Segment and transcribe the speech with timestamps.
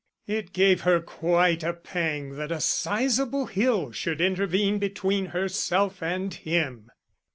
[0.25, 6.33] It gave her quite a pang that a sizeable hill should intervene between herself and
[6.33, 6.89] him.